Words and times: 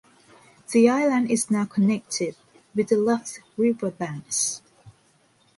The 0.71 0.89
island 0.89 1.29
is 1.29 1.51
now 1.51 1.65
connected 1.65 2.35
with 2.73 2.89
the 2.89 2.97
left 2.97 3.39
river 3.55 3.91
banks. 3.91 4.63